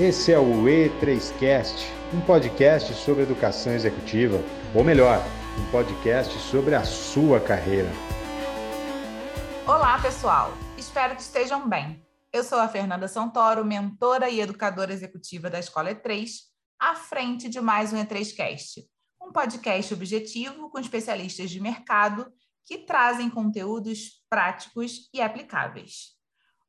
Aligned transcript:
Esse 0.00 0.32
é 0.32 0.38
o 0.38 0.62
E3Cast, 0.62 1.74
um 2.14 2.20
podcast 2.20 2.94
sobre 2.94 3.24
educação 3.24 3.72
executiva, 3.72 4.40
ou 4.72 4.84
melhor, 4.84 5.18
um 5.58 5.70
podcast 5.72 6.38
sobre 6.38 6.76
a 6.76 6.84
sua 6.84 7.40
carreira. 7.40 7.90
Olá, 9.66 10.00
pessoal. 10.00 10.52
Espero 10.76 11.16
que 11.16 11.22
estejam 11.22 11.68
bem. 11.68 12.00
Eu 12.32 12.44
sou 12.44 12.60
a 12.60 12.68
Fernanda 12.68 13.08
Santoro, 13.08 13.64
mentora 13.64 14.30
e 14.30 14.40
educadora 14.40 14.92
executiva 14.92 15.50
da 15.50 15.58
Escola 15.58 15.92
E3, 15.92 16.30
à 16.78 16.94
frente 16.94 17.48
de 17.48 17.60
mais 17.60 17.92
um 17.92 17.96
E3Cast, 17.96 18.84
um 19.20 19.32
podcast 19.32 19.92
objetivo 19.92 20.70
com 20.70 20.78
especialistas 20.78 21.50
de 21.50 21.60
mercado 21.60 22.32
que 22.64 22.78
trazem 22.78 23.28
conteúdos 23.28 24.22
práticos 24.30 25.08
e 25.12 25.20
aplicáveis. 25.20 26.16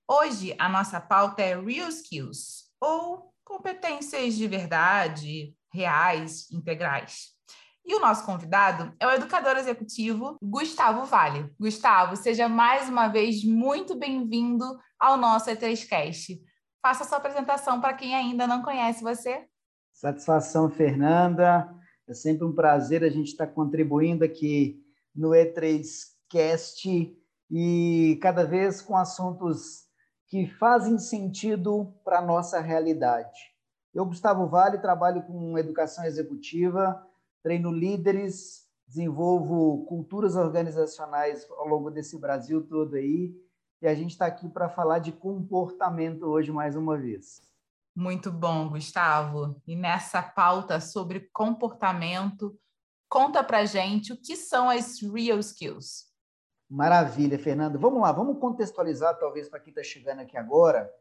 Hoje, 0.09 0.55
a 0.57 0.67
nossa 0.67 0.99
pauta 0.99 1.43
é 1.43 1.55
Real 1.55 1.89
Skills, 1.89 2.68
ou 2.81 3.33
competências 3.43 4.35
de 4.35 4.47
verdade, 4.47 5.53
reais, 5.73 6.49
integrais. 6.51 7.37
E 7.85 7.95
o 7.95 7.99
nosso 7.99 8.23
convidado 8.25 8.93
é 8.99 9.07
o 9.07 9.11
educador 9.11 9.57
executivo 9.57 10.37
Gustavo 10.41 11.05
Vale. 11.05 11.51
Gustavo, 11.59 12.15
seja 12.15 12.47
mais 12.47 12.87
uma 12.87 13.07
vez 13.07 13.43
muito 13.43 13.95
bem-vindo 13.95 14.79
ao 14.99 15.17
nosso 15.17 15.49
E3Cast. 15.49 16.39
Faça 16.81 17.03
sua 17.03 17.17
apresentação 17.17 17.81
para 17.81 17.95
quem 17.95 18.15
ainda 18.15 18.45
não 18.45 18.61
conhece 18.61 19.01
você. 19.03 19.45
Satisfação, 19.91 20.69
Fernanda. 20.69 21.67
É 22.07 22.13
sempre 22.13 22.45
um 22.45 22.53
prazer 22.53 23.03
a 23.03 23.09
gente 23.09 23.29
estar 23.29 23.47
contribuindo 23.47 24.23
aqui 24.23 24.79
no 25.15 25.29
E3Cast 25.29 27.15
e 27.49 28.19
cada 28.21 28.45
vez 28.45 28.81
com 28.81 28.95
assuntos 28.95 29.88
que 30.29 30.45
fazem 30.45 30.99
sentido 30.99 31.91
para 32.03 32.19
a 32.19 32.25
nossa 32.25 32.59
realidade. 32.59 33.51
Eu, 33.91 34.05
Gustavo 34.05 34.47
Vale, 34.47 34.77
trabalho 34.77 35.23
com 35.23 35.57
educação 35.57 36.05
executiva, 36.05 37.03
treino 37.41 37.71
líderes, 37.71 38.69
desenvolvo 38.87 39.85
culturas 39.85 40.35
organizacionais 40.35 41.49
ao 41.49 41.67
longo 41.67 41.89
desse 41.89 42.17
Brasil 42.19 42.61
todo 42.67 42.95
aí, 42.95 43.35
e 43.81 43.87
a 43.87 43.95
gente 43.95 44.11
está 44.11 44.27
aqui 44.27 44.47
para 44.47 44.69
falar 44.69 44.99
de 44.99 45.11
comportamento 45.11 46.23
hoje 46.23 46.51
mais 46.51 46.75
uma 46.75 46.97
vez. 46.97 47.41
Muito 47.95 48.31
bom, 48.31 48.69
Gustavo. 48.69 49.59
E 49.65 49.75
nessa 49.75 50.21
pauta 50.21 50.79
sobre 50.79 51.21
comportamento, 51.33 52.57
conta 53.09 53.43
para 53.43 53.65
gente 53.65 54.13
o 54.13 54.21
que 54.21 54.35
são 54.35 54.69
as 54.69 55.01
real 55.01 55.39
skills. 55.39 56.08
Maravilha, 56.69 57.39
Fernando. 57.39 57.79
Vamos 57.79 57.99
lá, 58.01 58.11
vamos 58.11 58.37
contextualizar, 58.37 59.17
talvez, 59.17 59.49
para 59.49 59.59
quem 59.59 59.71
está 59.71 59.81
chegando 59.81 60.19
aqui 60.19 60.37
agora. 60.37 60.93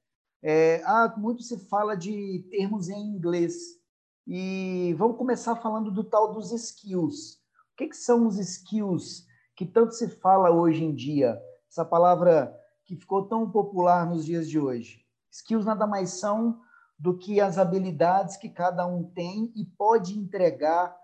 É, 0.42 0.82
ah, 0.84 1.12
muito 1.16 1.42
se 1.42 1.58
fala 1.68 1.94
de 1.94 2.46
termos 2.50 2.88
em 2.88 2.98
inglês. 2.98 3.78
E 4.26 4.94
vamos 4.96 5.18
começar 5.18 5.56
falando 5.56 5.90
do 5.90 6.02
tal 6.02 6.32
dos 6.32 6.52
skills. 6.52 7.34
O 7.72 7.76
que, 7.76 7.88
que 7.88 7.96
são 7.96 8.26
os 8.26 8.38
skills 8.38 9.26
que 9.54 9.66
tanto 9.66 9.92
se 9.92 10.08
fala 10.08 10.50
hoje 10.50 10.84
em 10.84 10.94
dia? 10.94 11.38
Essa 11.70 11.84
palavra 11.84 12.58
que 12.86 12.96
ficou 12.96 13.26
tão 13.28 13.50
popular 13.50 14.06
nos 14.08 14.24
dias 14.24 14.48
de 14.48 14.58
hoje. 14.58 15.04
Skills 15.30 15.66
nada 15.66 15.86
mais 15.86 16.10
são 16.10 16.60
do 16.98 17.16
que 17.16 17.40
as 17.40 17.58
habilidades 17.58 18.38
que 18.38 18.48
cada 18.48 18.86
um 18.86 19.04
tem 19.04 19.52
e 19.54 19.66
pode 19.66 20.18
entregar 20.18 20.97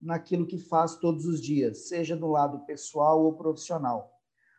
naquilo 0.00 0.46
que 0.46 0.58
faz 0.58 0.96
todos 0.96 1.24
os 1.26 1.40
dias, 1.40 1.88
seja 1.88 2.16
do 2.16 2.26
lado 2.26 2.64
pessoal 2.66 3.24
ou 3.24 3.34
profissional. 3.34 4.12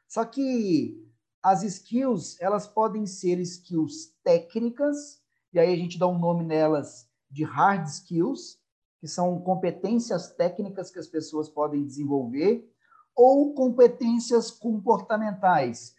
Só 0.08 0.26
que 0.26 1.04
as 1.42 1.64
skills, 1.64 2.40
elas 2.42 2.68
podem 2.68 3.06
ser 3.06 3.40
skills 3.40 4.14
técnicas, 4.24 5.22
e 5.54 5.60
aí 5.60 5.74
a 5.74 5.78
gente 5.78 5.98
dá 5.98 6.08
um 6.08 6.20
nome 6.20 6.44
nelas 6.44 7.08
de 7.30 7.44
hard 7.44 7.88
skills, 7.88 8.60
que 9.00 9.08
são 9.08 9.40
competências 9.42 10.32
técnicas 10.32 10.90
que 10.90 11.00
as 11.00 11.08
pessoas 11.08 11.48
podem 11.50 11.86
desenvolver, 11.86 12.70
ou 13.16 13.54
competências 13.54 14.52
comportamentais, 14.52 15.95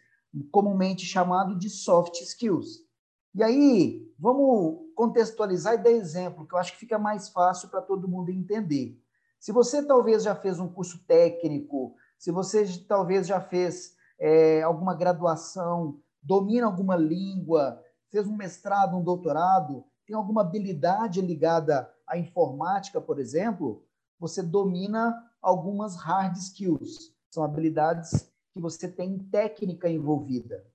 comumente 0.51 1.05
chamado 1.05 1.57
de 1.57 1.69
soft 1.69 2.21
skills. 2.21 2.85
E 3.33 3.43
aí, 3.43 4.11
vamos 4.17 4.79
contextualizar 4.95 5.75
e 5.75 5.83
dar 5.83 5.91
exemplo, 5.91 6.47
que 6.47 6.53
eu 6.53 6.59
acho 6.59 6.73
que 6.73 6.79
fica 6.79 6.97
mais 6.97 7.29
fácil 7.29 7.69
para 7.69 7.81
todo 7.81 8.07
mundo 8.07 8.31
entender. 8.31 8.99
Se 9.39 9.51
você 9.51 9.81
talvez 9.85 10.23
já 10.23 10.35
fez 10.35 10.59
um 10.59 10.67
curso 10.67 10.99
técnico, 11.05 11.95
se 12.17 12.31
você 12.31 12.65
talvez 12.87 13.25
já 13.25 13.39
fez 13.39 13.95
é, 14.19 14.61
alguma 14.61 14.93
graduação, 14.93 15.99
domina 16.21 16.65
alguma 16.65 16.97
língua, 16.97 17.81
fez 18.09 18.27
um 18.27 18.35
mestrado, 18.35 18.97
um 18.97 19.03
doutorado, 19.03 19.85
tem 20.05 20.15
alguma 20.15 20.41
habilidade 20.41 21.21
ligada 21.21 21.89
à 22.05 22.17
informática, 22.17 22.99
por 22.99 23.19
exemplo, 23.19 23.85
você 24.19 24.43
domina 24.43 25.15
algumas 25.41 25.95
hard 25.95 26.35
skills. 26.35 27.13
São 27.29 27.43
habilidades 27.43 28.29
que 28.51 28.59
você 28.59 28.87
tem 28.87 29.17
técnica 29.17 29.87
envolvida. 29.87 30.65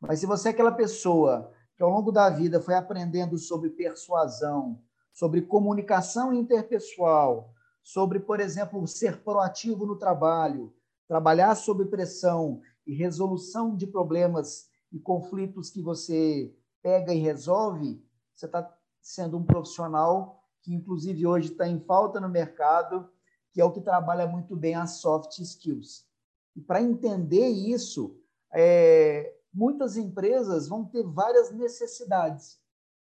Mas 0.00 0.20
se 0.20 0.26
você 0.26 0.48
é 0.48 0.50
aquela 0.52 0.72
pessoa 0.72 1.50
que 1.76 1.82
ao 1.82 1.90
longo 1.90 2.12
da 2.12 2.28
vida 2.30 2.60
foi 2.60 2.74
aprendendo 2.74 3.38
sobre 3.38 3.70
persuasão, 3.70 4.78
sobre 5.12 5.42
comunicação 5.42 6.32
interpessoal, 6.32 7.52
sobre, 7.82 8.20
por 8.20 8.40
exemplo, 8.40 8.86
ser 8.86 9.22
proativo 9.22 9.84
no 9.84 9.96
trabalho, 9.96 10.74
trabalhar 11.08 11.54
sob 11.54 11.84
pressão 11.86 12.60
e 12.86 12.94
resolução 12.94 13.76
de 13.76 13.86
problemas 13.86 14.68
e 14.92 14.98
conflitos 14.98 15.70
que 15.70 15.82
você 15.82 16.54
pega 16.82 17.12
e 17.12 17.18
resolve, 17.18 18.02
você 18.34 18.46
está 18.46 18.76
sendo 19.00 19.36
um 19.36 19.44
profissional 19.44 20.42
que, 20.62 20.72
inclusive, 20.72 21.26
hoje 21.26 21.52
está 21.52 21.66
em 21.66 21.80
falta 21.80 22.20
no 22.20 22.28
mercado, 22.28 23.10
que 23.52 23.60
é 23.60 23.64
o 23.64 23.72
que 23.72 23.80
trabalha 23.80 24.26
muito 24.26 24.56
bem 24.56 24.74
as 24.74 24.92
soft 24.98 25.38
skills. 25.38 26.06
E 26.54 26.60
para 26.60 26.82
entender 26.82 27.48
isso, 27.48 28.16
é, 28.52 29.34
muitas 29.52 29.96
empresas 29.96 30.68
vão 30.68 30.84
ter 30.84 31.02
várias 31.02 31.50
necessidades. 31.50 32.60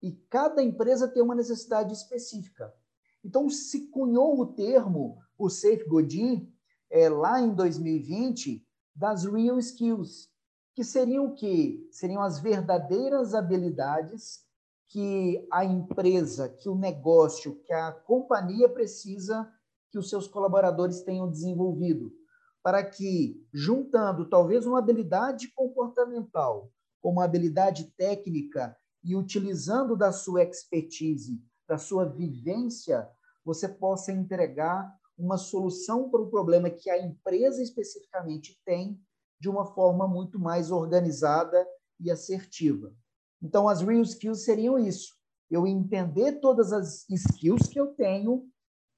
E 0.02 0.12
cada 0.28 0.62
empresa 0.62 1.08
tem 1.08 1.22
uma 1.22 1.34
necessidade 1.34 1.92
específica. 1.92 2.74
Então, 3.24 3.48
se 3.48 3.88
cunhou 3.88 4.38
o 4.38 4.46
termo, 4.46 5.18
o 5.38 5.48
Safe 5.48 5.84
Godin, 5.88 6.52
é, 6.90 7.08
lá 7.08 7.40
em 7.40 7.54
2020, 7.54 8.64
das 8.94 9.24
real 9.24 9.58
skills, 9.58 10.28
que 10.74 10.84
seriam 10.84 11.26
o 11.26 11.34
quê? 11.34 11.88
Seriam 11.90 12.22
as 12.22 12.38
verdadeiras 12.38 13.34
habilidades 13.34 14.44
que 14.88 15.46
a 15.50 15.64
empresa, 15.64 16.48
que 16.48 16.68
o 16.68 16.76
negócio, 16.76 17.60
que 17.64 17.72
a 17.72 17.90
companhia 17.92 18.68
precisa 18.68 19.50
que 19.90 19.98
os 19.98 20.10
seus 20.10 20.28
colaboradores 20.28 21.00
tenham 21.00 21.30
desenvolvido, 21.30 22.12
para 22.62 22.84
que, 22.84 23.42
juntando 23.52 24.28
talvez 24.28 24.66
uma 24.66 24.78
habilidade 24.78 25.48
comportamental 25.54 26.70
com 27.00 27.10
uma 27.10 27.24
habilidade 27.24 27.92
técnica 27.96 28.76
e 29.02 29.16
utilizando 29.16 29.96
da 29.96 30.12
sua 30.12 30.42
expertise 30.42 31.40
da 31.68 31.78
sua 31.78 32.04
vivência, 32.04 33.08
você 33.44 33.68
possa 33.68 34.12
entregar 34.12 34.94
uma 35.16 35.36
solução 35.36 36.10
para 36.10 36.20
o 36.20 36.30
problema 36.30 36.70
que 36.70 36.90
a 36.90 36.98
empresa 36.98 37.62
especificamente 37.62 38.60
tem 38.64 39.00
de 39.40 39.48
uma 39.48 39.66
forma 39.66 40.08
muito 40.08 40.38
mais 40.38 40.70
organizada 40.70 41.66
e 42.00 42.10
assertiva. 42.10 42.92
Então, 43.42 43.68
as 43.68 43.80
real 43.80 44.02
skills 44.02 44.44
seriam 44.44 44.78
isso. 44.78 45.14
Eu 45.50 45.66
entender 45.66 46.40
todas 46.40 46.72
as 46.72 47.08
skills 47.08 47.68
que 47.68 47.78
eu 47.78 47.88
tenho, 47.88 48.48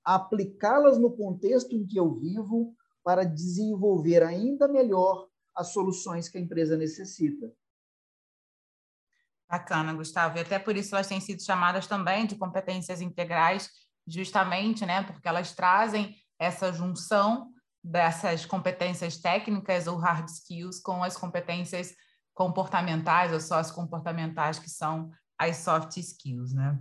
aplicá-las 0.04 0.98
no 0.98 1.15
contexto 1.16 1.75
em 1.75 1.84
que 1.84 1.98
eu 1.98 2.15
vivo 2.15 2.75
para 3.03 3.25
desenvolver 3.25 4.22
ainda 4.22 4.69
melhor 4.69 5.28
as 5.54 5.69
soluções 5.69 6.28
que 6.28 6.38
a 6.38 6.41
empresa 6.41 6.77
necessita. 6.77 7.53
Bacana, 9.48 9.94
Gustavo. 9.94 10.38
E 10.38 10.40
até 10.40 10.58
por 10.58 10.76
isso 10.76 10.94
elas 10.94 11.06
têm 11.06 11.20
sido 11.20 11.42
chamadas 11.42 11.86
também 11.86 12.26
de 12.26 12.36
competências 12.36 13.00
integrais, 13.00 13.71
justamente, 14.06 14.84
né, 14.84 15.03
porque 15.03 15.26
elas 15.28 15.53
trazem 15.53 16.16
essa 16.38 16.72
junção 16.72 17.53
dessas 17.82 18.44
competências 18.44 19.18
técnicas 19.18 19.86
ou 19.86 19.97
hard 19.97 20.28
skills 20.28 20.80
com 20.80 21.03
as 21.03 21.16
competências 21.16 21.94
comportamentais 22.34 23.32
ou 23.32 23.41
sociocomportamentais, 23.41 24.59
que 24.59 24.68
são 24.68 25.10
as 25.38 25.59
soft 25.59 25.97
skills, 25.97 26.53
né? 26.53 26.78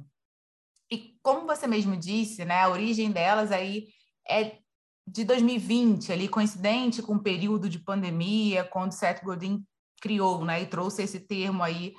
E 0.91 1.17
como 1.21 1.45
você 1.45 1.67
mesmo 1.67 1.95
disse, 1.95 2.43
né, 2.43 2.61
a 2.61 2.69
origem 2.69 3.11
delas 3.11 3.51
aí 3.51 3.87
é 4.27 4.57
de 5.07 5.23
2020, 5.23 6.11
ali 6.11 6.27
coincidente 6.27 7.01
com 7.01 7.15
o 7.15 7.23
período 7.23 7.69
de 7.69 7.79
pandemia, 7.79 8.63
quando 8.63 8.91
Seth 8.91 9.23
Godin 9.23 9.63
criou, 10.01 10.43
né, 10.43 10.61
e 10.61 10.65
trouxe 10.65 11.03
esse 11.03 11.19
termo 11.19 11.63
aí 11.63 11.93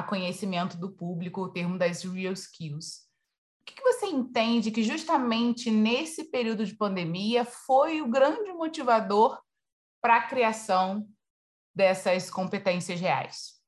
a 0.00 0.02
conhecimento 0.02 0.76
do 0.76 0.90
público, 0.90 1.42
o 1.42 1.48
termo 1.48 1.78
das 1.78 2.02
real 2.02 2.32
skills. 2.32 3.08
O 3.60 3.64
que 3.64 3.82
você 3.82 4.06
entende 4.06 4.70
que 4.70 4.82
justamente 4.82 5.70
nesse 5.70 6.24
período 6.24 6.64
de 6.64 6.74
pandemia 6.74 7.44
foi 7.44 8.02
o 8.02 8.10
grande 8.10 8.52
motivador 8.52 9.40
para 10.00 10.16
a 10.16 10.26
criação 10.26 11.08
dessas 11.74 12.30
competências 12.30 12.98
reais? 12.98 13.60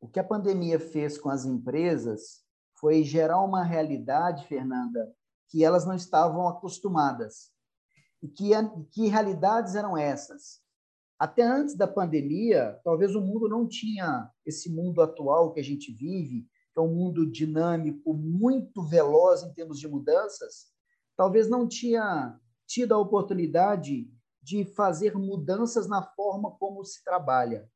O 0.00 0.08
que 0.08 0.18
a 0.18 0.24
pandemia 0.24 0.80
fez 0.80 1.18
com 1.18 1.28
as 1.28 1.44
empresas 1.44 2.42
foi 2.74 3.04
gerar 3.04 3.40
uma 3.40 3.62
realidade, 3.62 4.46
Fernanda, 4.46 5.14
que 5.48 5.62
elas 5.62 5.84
não 5.84 5.94
estavam 5.94 6.48
acostumadas. 6.48 7.50
E 8.22 8.28
que, 8.28 8.50
que 8.90 9.08
realidades 9.08 9.74
eram 9.74 9.96
essas? 9.96 10.60
Até 11.20 11.42
antes 11.42 11.74
da 11.74 11.86
pandemia, 11.86 12.80
talvez 12.82 13.14
o 13.14 13.20
mundo 13.20 13.46
não 13.46 13.68
tinha 13.68 14.30
esse 14.46 14.70
mundo 14.70 15.02
atual 15.02 15.52
que 15.52 15.60
a 15.60 15.62
gente 15.62 15.92
vive, 15.92 16.48
que 16.72 16.78
é 16.78 16.80
um 16.80 16.94
mundo 16.94 17.30
dinâmico, 17.30 18.14
muito 18.14 18.82
veloz 18.82 19.42
em 19.42 19.52
termos 19.52 19.78
de 19.78 19.86
mudanças, 19.86 20.68
talvez 21.14 21.46
não 21.46 21.68
tinha 21.68 22.40
tido 22.66 22.94
a 22.94 22.98
oportunidade 22.98 24.10
de 24.42 24.64
fazer 24.64 25.14
mudanças 25.14 25.86
na 25.86 26.02
forma 26.02 26.52
como 26.52 26.82
se 26.86 27.04
trabalha. 27.04 27.68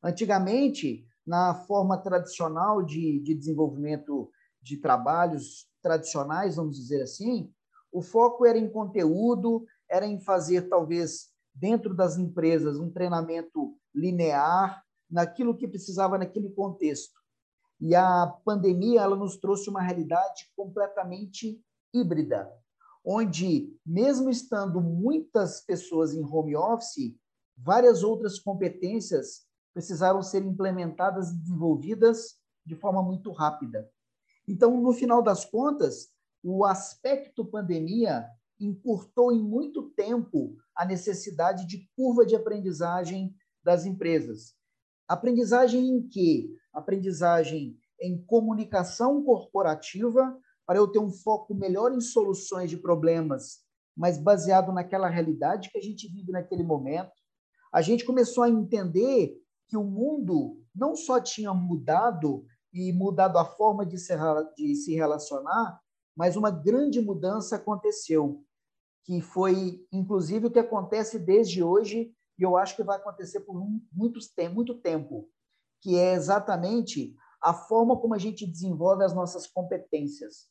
Antigamente, 0.00 1.04
na 1.26 1.54
forma 1.54 1.98
tradicional 1.98 2.84
de, 2.84 3.18
de 3.18 3.34
desenvolvimento 3.34 4.30
de 4.62 4.76
trabalhos 4.76 5.68
tradicionais, 5.82 6.54
vamos 6.54 6.76
dizer 6.76 7.02
assim, 7.02 7.52
o 7.90 8.00
foco 8.00 8.46
era 8.46 8.56
em 8.56 8.70
conteúdo, 8.70 9.66
era 9.90 10.06
em 10.06 10.20
fazer, 10.20 10.68
talvez, 10.68 11.34
dentro 11.56 11.94
das 11.94 12.18
empresas, 12.18 12.78
um 12.78 12.90
treinamento 12.90 13.76
linear, 13.94 14.84
naquilo 15.10 15.56
que 15.56 15.66
precisava 15.66 16.18
naquele 16.18 16.50
contexto. 16.50 17.18
E 17.80 17.94
a 17.94 18.26
pandemia 18.44 19.02
ela 19.02 19.16
nos 19.16 19.36
trouxe 19.36 19.70
uma 19.70 19.80
realidade 19.80 20.50
completamente 20.56 21.60
híbrida, 21.92 22.50
onde, 23.04 23.74
mesmo 23.84 24.28
estando 24.28 24.80
muitas 24.80 25.60
pessoas 25.60 26.12
em 26.12 26.24
home 26.24 26.56
office, 26.56 27.16
várias 27.56 28.02
outras 28.02 28.38
competências 28.38 29.46
precisaram 29.72 30.22
ser 30.22 30.42
implementadas 30.42 31.30
e 31.30 31.38
desenvolvidas 31.38 32.38
de 32.64 32.74
forma 32.74 33.02
muito 33.02 33.30
rápida. 33.30 33.88
Então, 34.48 34.80
no 34.80 34.92
final 34.92 35.22
das 35.22 35.44
contas, 35.44 36.08
o 36.42 36.64
aspecto 36.64 37.44
pandemia 37.44 38.26
encurtou 38.58 39.32
em 39.32 39.42
muito 39.42 39.90
tempo 39.90 40.56
a 40.74 40.84
necessidade 40.84 41.66
de 41.66 41.88
curva 41.96 42.24
de 42.24 42.34
aprendizagem 42.34 43.34
das 43.62 43.84
empresas. 43.84 44.54
Aprendizagem 45.08 45.88
em 45.88 46.08
quê? 46.08 46.50
Aprendizagem 46.72 47.78
em 48.00 48.22
comunicação 48.24 49.22
corporativa, 49.22 50.38
para 50.66 50.78
eu 50.78 50.88
ter 50.88 50.98
um 50.98 51.10
foco 51.10 51.54
melhor 51.54 51.92
em 51.92 52.00
soluções 52.00 52.68
de 52.68 52.76
problemas, 52.76 53.60
mas 53.96 54.18
baseado 54.18 54.72
naquela 54.72 55.08
realidade 55.08 55.70
que 55.70 55.78
a 55.78 55.82
gente 55.82 56.08
vive 56.08 56.32
naquele 56.32 56.62
momento. 56.62 57.12
A 57.72 57.80
gente 57.80 58.04
começou 58.04 58.42
a 58.42 58.50
entender 58.50 59.40
que 59.68 59.76
o 59.76 59.84
mundo 59.84 60.60
não 60.74 60.94
só 60.96 61.20
tinha 61.20 61.54
mudado 61.54 62.44
e 62.72 62.92
mudado 62.92 63.38
a 63.38 63.44
forma 63.44 63.86
de 63.86 63.96
se, 63.96 64.12
de 64.56 64.74
se 64.74 64.94
relacionar, 64.94 65.80
mas 66.14 66.36
uma 66.36 66.50
grande 66.50 67.00
mudança 67.00 67.56
aconteceu, 67.56 68.44
que 69.06 69.20
foi, 69.20 69.86
inclusive, 69.92 70.46
o 70.46 70.50
que 70.50 70.58
acontece 70.58 71.18
desde 71.18 71.62
hoje, 71.62 72.12
e 72.36 72.42
eu 72.42 72.56
acho 72.56 72.74
que 72.74 72.82
vai 72.82 72.96
acontecer 72.96 73.40
por 73.40 73.54
muitos, 73.92 74.32
muito 74.52 74.74
tempo, 74.74 75.30
que 75.80 75.96
é 75.96 76.12
exatamente 76.12 77.14
a 77.40 77.54
forma 77.54 77.96
como 77.96 78.14
a 78.14 78.18
gente 78.18 78.44
desenvolve 78.44 79.04
as 79.04 79.14
nossas 79.14 79.46
competências. 79.46 80.48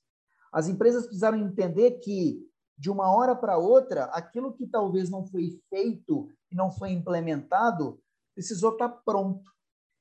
As 0.53 0.69
empresas 0.69 1.03
precisaram 1.03 1.37
entender 1.37 1.99
que, 1.99 2.39
de 2.77 2.89
uma 2.89 3.13
hora 3.13 3.35
para 3.35 3.57
outra, 3.57 4.05
aquilo 4.05 4.53
que 4.53 4.65
talvez 4.65 5.09
não 5.09 5.25
foi 5.25 5.59
feito 5.69 6.29
e 6.49 6.55
não 6.55 6.71
foi 6.71 6.91
implementado 6.91 7.99
precisou 8.33 8.73
estar 8.73 8.89
tá 8.89 9.01
pronto. 9.05 9.49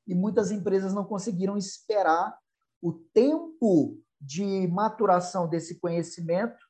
E 0.07 0.15
muitas 0.15 0.51
empresas 0.51 0.93
não 0.93 1.05
conseguiram 1.05 1.57
esperar 1.57 2.37
o 2.83 2.93
tempo 2.93 3.99
de 4.21 4.67
maturação 4.69 5.49
desse 5.49 5.79
conhecimento 5.79 6.64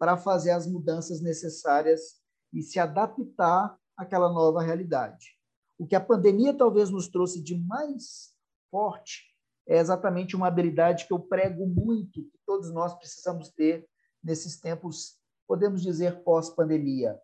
para 0.00 0.16
fazer 0.16 0.52
as 0.52 0.66
mudanças 0.66 1.20
necessárias 1.20 2.22
e 2.54 2.62
se 2.62 2.78
adaptar 2.78 3.78
àquela 3.94 4.32
nova 4.32 4.62
realidade. 4.62 5.38
O 5.78 5.86
que 5.86 5.94
a 5.94 6.00
pandemia 6.00 6.56
talvez 6.56 6.88
nos 6.88 7.06
trouxe 7.06 7.42
de 7.42 7.54
mais 7.58 8.34
forte 8.70 9.26
é 9.68 9.76
exatamente 9.76 10.34
uma 10.34 10.46
habilidade 10.46 11.06
que 11.06 11.12
eu 11.12 11.18
prego 11.18 11.66
muito, 11.66 12.24
que 12.24 12.40
todos 12.46 12.72
nós 12.72 12.94
precisamos 12.94 13.50
ter 13.50 13.86
nesses 14.24 14.58
tempos, 14.58 15.18
podemos 15.46 15.82
dizer, 15.82 16.24
pós-pandemia, 16.24 17.20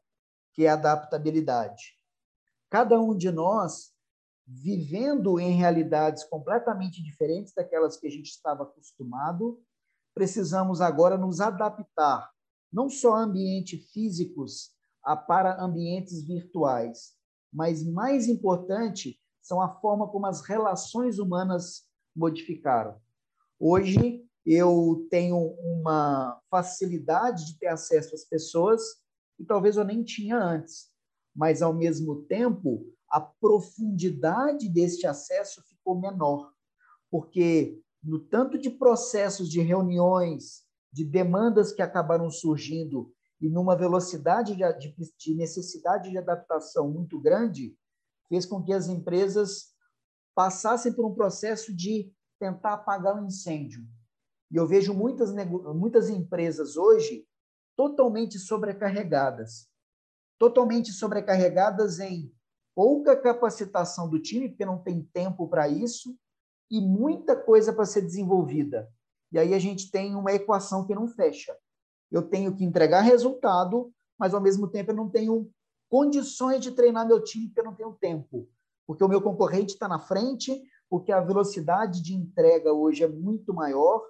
que 0.52 0.66
é 0.66 0.68
a 0.68 0.74
adaptabilidade. 0.74 1.94
Cada 2.68 3.00
um 3.00 3.16
de 3.16 3.30
nós 3.30 3.90
vivendo 4.46 5.40
em 5.40 5.56
realidades 5.56 6.24
completamente 6.24 7.02
diferentes 7.02 7.54
daquelas 7.54 7.96
que 7.96 8.06
a 8.06 8.10
gente 8.10 8.26
estava 8.26 8.64
acostumado, 8.64 9.62
precisamos 10.14 10.82
agora 10.82 11.16
nos 11.16 11.40
adaptar, 11.40 12.30
não 12.72 12.88
só 12.88 13.14
ambientes 13.16 13.90
físicos, 13.90 14.72
a 15.02 15.16
para 15.16 15.62
ambientes 15.62 16.22
virtuais, 16.24 17.14
mas 17.52 17.84
mais 17.84 18.26
importante 18.28 19.20
são 19.40 19.60
a 19.62 19.68
forma 19.80 20.08
como 20.08 20.26
as 20.26 20.42
relações 20.42 21.18
humanas 21.18 21.84
modificaram. 22.14 23.00
Hoje 23.58 24.26
eu 24.44 25.06
tenho 25.10 25.38
uma 25.60 26.40
facilidade 26.50 27.46
de 27.46 27.58
ter 27.58 27.68
acesso 27.68 28.14
às 28.14 28.24
pessoas 28.24 28.82
que 29.36 29.44
talvez 29.44 29.76
eu 29.76 29.84
nem 29.84 30.02
tinha 30.02 30.36
antes, 30.36 30.90
mas 31.34 31.62
ao 31.62 31.72
mesmo 31.72 32.22
tempo 32.22 32.92
a 33.08 33.20
profundidade 33.20 34.68
deste 34.68 35.06
acesso 35.06 35.62
ficou 35.68 36.00
menor, 36.00 36.52
porque 37.10 37.80
no 38.02 38.18
tanto 38.18 38.58
de 38.58 38.70
processos 38.70 39.48
de 39.48 39.60
reuniões, 39.60 40.65
de 40.96 41.04
demandas 41.04 41.72
que 41.72 41.82
acabaram 41.82 42.30
surgindo 42.30 43.12
e 43.38 43.50
numa 43.50 43.76
velocidade 43.76 44.56
de, 44.56 45.12
de 45.18 45.34
necessidade 45.34 46.10
de 46.10 46.16
adaptação 46.16 46.90
muito 46.90 47.20
grande, 47.20 47.76
fez 48.30 48.46
com 48.46 48.62
que 48.62 48.72
as 48.72 48.88
empresas 48.88 49.74
passassem 50.34 50.94
por 50.94 51.04
um 51.04 51.14
processo 51.14 51.76
de 51.76 52.10
tentar 52.40 52.72
apagar 52.72 53.14
o 53.14 53.20
um 53.20 53.26
incêndio. 53.26 53.84
E 54.50 54.56
eu 54.56 54.66
vejo 54.66 54.94
muitas, 54.94 55.34
muitas 55.74 56.08
empresas 56.08 56.78
hoje 56.78 57.28
totalmente 57.76 58.38
sobrecarregadas. 58.38 59.68
Totalmente 60.38 60.92
sobrecarregadas 60.92 62.00
em 62.00 62.32
pouca 62.74 63.14
capacitação 63.14 64.08
do 64.08 64.18
time, 64.18 64.48
porque 64.48 64.64
não 64.64 64.82
tem 64.82 65.02
tempo 65.12 65.46
para 65.46 65.68
isso, 65.68 66.16
e 66.70 66.80
muita 66.80 67.36
coisa 67.36 67.70
para 67.70 67.84
ser 67.84 68.00
desenvolvida. 68.00 68.90
E 69.32 69.38
aí 69.38 69.54
a 69.54 69.58
gente 69.58 69.90
tem 69.90 70.14
uma 70.14 70.32
equação 70.32 70.86
que 70.86 70.94
não 70.94 71.08
fecha. 71.08 71.56
Eu 72.10 72.22
tenho 72.22 72.54
que 72.54 72.64
entregar 72.64 73.00
resultado, 73.00 73.92
mas 74.18 74.34
ao 74.34 74.40
mesmo 74.40 74.68
tempo 74.68 74.92
eu 74.92 74.96
não 74.96 75.08
tenho 75.08 75.50
condições 75.88 76.60
de 76.60 76.72
treinar 76.72 77.06
meu 77.06 77.22
time 77.22 77.46
porque 77.46 77.60
eu 77.60 77.64
não 77.64 77.74
tenho 77.74 77.92
tempo. 77.94 78.48
Porque 78.86 79.02
o 79.02 79.08
meu 79.08 79.20
concorrente 79.20 79.74
está 79.74 79.88
na 79.88 79.98
frente, 79.98 80.62
porque 80.88 81.10
a 81.10 81.20
velocidade 81.20 82.02
de 82.02 82.14
entrega 82.14 82.72
hoje 82.72 83.02
é 83.02 83.08
muito 83.08 83.52
maior, 83.52 84.02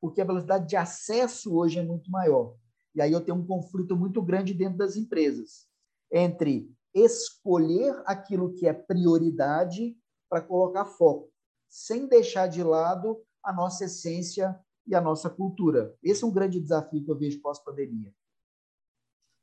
porque 0.00 0.20
a 0.20 0.24
velocidade 0.24 0.68
de 0.68 0.76
acesso 0.76 1.56
hoje 1.56 1.78
é 1.78 1.82
muito 1.82 2.10
maior. 2.10 2.54
E 2.94 3.00
aí 3.00 3.12
eu 3.12 3.20
tenho 3.20 3.38
um 3.38 3.46
conflito 3.46 3.96
muito 3.96 4.20
grande 4.20 4.54
dentro 4.54 4.78
das 4.78 4.96
empresas 4.96 5.66
entre 6.12 6.70
escolher 6.94 8.00
aquilo 8.06 8.54
que 8.54 8.68
é 8.68 8.72
prioridade 8.72 9.96
para 10.28 10.40
colocar 10.40 10.84
foco, 10.84 11.28
sem 11.68 12.06
deixar 12.06 12.46
de 12.46 12.62
lado 12.62 13.20
a 13.42 13.52
nossa 13.52 13.84
essência 13.84 14.58
e 14.86 14.94
a 14.94 15.00
nossa 15.00 15.30
cultura. 15.30 15.94
Esse 16.02 16.24
é 16.24 16.26
um 16.26 16.32
grande 16.32 16.60
desafio 16.60 17.04
que 17.04 17.10
eu 17.10 17.18
vejo 17.18 17.40
pós-pandemia. 17.40 18.12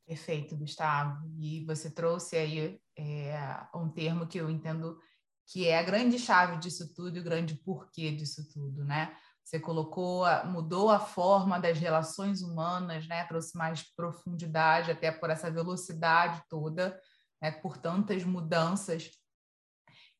Perfeito, 0.05 0.57
Gustavo. 0.57 1.29
E 1.39 1.63
você 1.65 1.89
trouxe 1.89 2.35
aí 2.35 2.79
é, 2.97 3.67
um 3.75 3.89
termo 3.89 4.27
que 4.27 4.37
eu 4.37 4.49
entendo 4.49 4.99
que 5.47 5.67
é 5.67 5.77
a 5.77 5.83
grande 5.83 6.17
chave 6.17 6.57
disso 6.57 6.93
tudo 6.93 7.17
e 7.17 7.19
o 7.19 7.23
grande 7.23 7.55
porquê 7.55 8.11
disso 8.11 8.47
tudo, 8.51 8.85
né? 8.85 9.15
Você 9.43 9.59
colocou, 9.59 10.23
mudou 10.45 10.89
a 10.89 10.99
forma 10.99 11.59
das 11.59 11.77
relações 11.77 12.41
humanas, 12.41 13.07
né? 13.07 13.25
Trouxe 13.25 13.57
mais 13.57 13.83
profundidade 13.95 14.91
até 14.91 15.11
por 15.11 15.29
essa 15.29 15.51
velocidade 15.51 16.41
toda 16.47 16.97
né, 17.41 17.51
por 17.51 17.77
tantas 17.77 18.23
mudanças. 18.23 19.09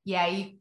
E 0.06 0.16
aí, 0.16 0.60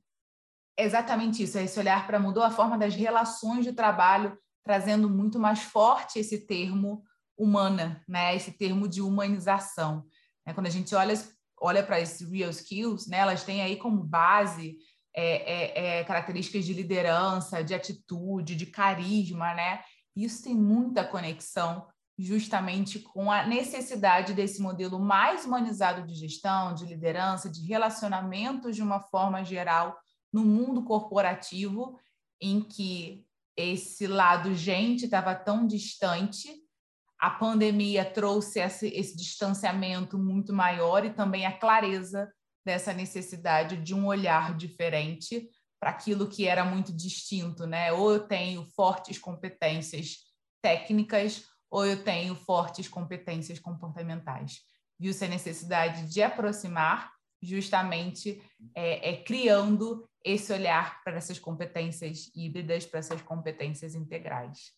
exatamente 0.77 1.43
isso, 1.43 1.57
é 1.57 1.65
esse 1.65 1.79
olhar 1.79 2.07
para 2.07 2.21
mudou 2.21 2.43
a 2.43 2.51
forma 2.51 2.77
das 2.77 2.95
relações 2.95 3.65
de 3.65 3.73
trabalho, 3.73 4.39
trazendo 4.71 5.11
muito 5.11 5.37
mais 5.37 5.65
forte 5.65 6.21
esse 6.21 6.47
termo 6.47 7.03
humana, 7.37 8.05
né, 8.07 8.37
esse 8.37 8.53
termo 8.53 8.87
de 8.87 9.03
humanização. 9.03 10.07
Né? 10.47 10.55
Quando 10.55 10.69
a 10.69 10.71
gente 10.71 10.95
olha, 10.95 11.13
olha 11.61 11.83
para 11.83 12.01
esses 12.01 12.31
real 12.31 12.51
skills, 12.51 13.09
né, 13.09 13.17
elas 13.17 13.43
têm 13.43 13.63
aí 13.63 13.75
como 13.75 14.05
base 14.05 14.79
é, 15.13 15.25
é, 15.25 15.99
é, 15.99 16.05
características 16.05 16.65
de 16.65 16.73
liderança, 16.73 17.65
de 17.65 17.75
atitude, 17.75 18.55
de 18.55 18.67
carisma, 18.67 19.53
né? 19.55 19.83
Isso 20.15 20.45
tem 20.45 20.55
muita 20.55 21.05
conexão 21.05 21.89
justamente 22.17 23.01
com 23.01 23.29
a 23.33 23.45
necessidade 23.45 24.35
desse 24.35 24.63
modelo 24.63 25.01
mais 25.01 25.45
humanizado 25.45 26.07
de 26.07 26.15
gestão, 26.15 26.75
de 26.75 26.87
liderança, 26.87 27.51
de 27.51 27.67
relacionamentos 27.67 28.77
de 28.77 28.83
uma 28.83 29.01
forma 29.01 29.45
geral 29.45 29.99
no 30.33 30.45
mundo 30.45 30.85
corporativo, 30.85 31.99
em 32.41 32.61
que 32.61 33.27
esse 33.61 34.07
lado 34.07 34.55
gente 34.55 35.05
estava 35.05 35.35
tão 35.35 35.67
distante. 35.67 36.49
A 37.19 37.31
pandemia 37.31 38.05
trouxe 38.05 38.61
esse, 38.61 38.89
esse 38.89 39.17
distanciamento 39.17 40.19
muito 40.19 40.53
maior 40.53 41.05
e 41.05 41.11
também 41.13 41.47
a 41.47 41.59
clareza 41.59 42.31
dessa 42.65 42.93
necessidade 42.93 43.77
de 43.77 43.95
um 43.95 44.07
olhar 44.07 44.57
diferente 44.57 45.49
para 45.81 45.91
aquilo 45.91 46.29
que 46.29 46.47
era 46.47 46.65
muito 46.65 46.93
distinto, 46.93 47.67
né? 47.67 47.93
Ou 47.93 48.13
eu 48.13 48.21
tenho 48.21 48.67
fortes 48.77 49.19
competências 49.19 50.17
técnicas 50.63 51.45
ou 51.71 51.87
eu 51.87 52.03
tenho 52.03 52.35
fortes 52.35 52.89
competências 52.89 53.59
comportamentais. 53.59 54.59
Viu-se 54.99 55.25
a 55.25 55.29
necessidade 55.29 56.13
de 56.13 56.23
aproximar, 56.23 57.11
justamente 57.43 58.43
é, 58.75 59.11
é, 59.11 59.23
criando 59.23 60.09
esse 60.25 60.53
olhar 60.53 61.03
para 61.03 61.17
essas 61.17 61.39
competências 61.39 62.31
híbridas, 62.35 62.85
para 62.85 63.01
essas 63.01 63.23
competências 63.23 63.95
integrais. 63.95 64.73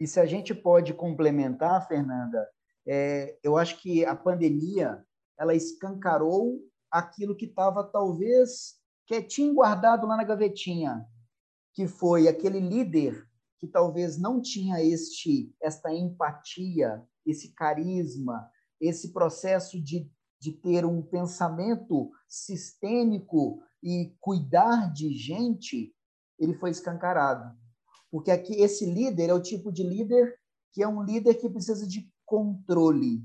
E 0.00 0.06
se 0.06 0.18
a 0.18 0.26
gente 0.26 0.54
pode 0.54 0.92
complementar, 0.92 1.86
Fernanda, 1.86 2.48
é, 2.86 3.38
eu 3.42 3.56
acho 3.56 3.80
que 3.80 4.04
a 4.04 4.16
pandemia 4.16 5.04
ela 5.38 5.54
escancarou 5.54 6.60
aquilo 6.90 7.36
que 7.36 7.46
estava 7.46 7.84
talvez 7.84 8.74
quietinho 9.06 9.54
guardado 9.54 10.06
lá 10.06 10.16
na 10.16 10.24
gavetinha, 10.24 11.06
que 11.72 11.86
foi 11.86 12.28
aquele 12.28 12.60
líder 12.60 13.26
que 13.58 13.66
talvez 13.66 14.18
não 14.18 14.40
tinha 14.40 14.82
este 14.82 15.54
esta 15.60 15.92
empatia, 15.92 17.02
esse 17.24 17.54
carisma, 17.54 18.50
esse 18.80 19.12
processo 19.12 19.80
de, 19.82 20.10
de 20.44 20.52
ter 20.52 20.84
um 20.84 21.00
pensamento 21.00 22.10
sistêmico 22.28 23.62
e 23.82 24.14
cuidar 24.20 24.92
de 24.92 25.10
gente, 25.10 25.90
ele 26.38 26.52
foi 26.52 26.68
escancarado. 26.68 27.56
Porque 28.10 28.30
aqui 28.30 28.60
esse 28.60 28.84
líder 28.84 29.30
é 29.30 29.34
o 29.34 29.40
tipo 29.40 29.72
de 29.72 29.82
líder 29.82 30.38
que 30.70 30.82
é 30.82 30.88
um 30.88 31.02
líder 31.02 31.36
que 31.36 31.48
precisa 31.48 31.86
de 31.86 32.12
controle, 32.26 33.24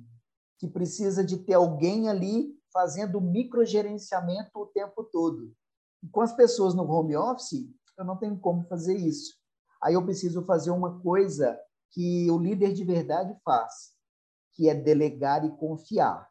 que 0.57 0.65
precisa 0.65 1.21
de 1.21 1.39
ter 1.39 1.55
alguém 1.55 2.07
ali 2.07 2.57
fazendo 2.71 3.19
microgerenciamento 3.19 4.51
o 4.57 4.67
tempo 4.67 5.03
todo. 5.03 5.53
E 6.01 6.07
com 6.07 6.21
as 6.21 6.31
pessoas 6.31 6.73
no 6.73 6.89
home 6.89 7.17
office, 7.17 7.69
eu 7.97 8.05
não 8.05 8.15
tenho 8.15 8.39
como 8.39 8.63
fazer 8.63 8.95
isso. 8.95 9.33
Aí 9.83 9.93
eu 9.93 10.05
preciso 10.05 10.45
fazer 10.45 10.71
uma 10.71 11.01
coisa 11.01 11.59
que 11.91 12.31
o 12.31 12.37
líder 12.37 12.71
de 12.71 12.85
verdade 12.85 13.37
faz, 13.43 13.91
que 14.53 14.69
é 14.69 14.73
delegar 14.73 15.43
e 15.43 15.51
confiar. 15.57 16.29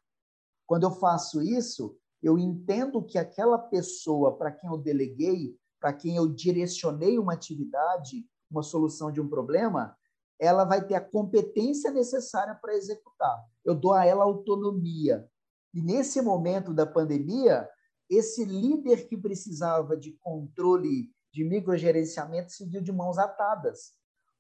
Quando 0.69 0.83
eu 0.83 0.91
faço 0.91 1.41
isso, 1.41 1.97
eu 2.23 2.39
entendo 2.39 3.03
que 3.03 3.17
aquela 3.17 3.57
pessoa 3.57 4.37
para 4.37 4.53
quem 4.53 4.69
eu 4.69 4.77
deleguei, 4.77 5.57
para 5.81 5.95
quem 5.95 6.17
eu 6.17 6.29
direcionei 6.29 7.19
uma 7.19 7.33
atividade, 7.33 8.27
uma 8.51 8.63
solução 8.63 9.11
de 9.11 9.19
um 9.19 9.27
problema, 9.27 9.97
ela 10.39 10.65
vai 10.65 10.87
ter 10.87 10.95
a 10.95 11.01
competência 11.01 11.91
necessária 11.91 12.55
para 12.55 12.75
executar. 12.75 13.43
Eu 13.65 13.75
dou 13.75 13.95
a 13.95 14.05
ela 14.05 14.25
autonomia. 14.25 15.27
E 15.73 15.81
nesse 15.81 16.21
momento 16.21 16.75
da 16.75 16.85
pandemia, 16.85 17.67
esse 18.11 18.45
líder 18.45 19.09
que 19.09 19.17
precisava 19.17 19.97
de 19.97 20.13
controle, 20.21 21.11
de 21.33 21.45
microgerenciamento, 21.45 22.53
se 22.53 22.67
viu 22.67 22.83
de 22.83 22.93
mãos 22.93 23.17
atadas, 23.17 23.95